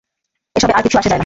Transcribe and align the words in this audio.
এসবে 0.55 0.73
আর 0.73 0.81
কিচ্ছু 0.83 0.97
যায় 0.97 1.01
আসে 1.01 1.09
না। 1.09 1.17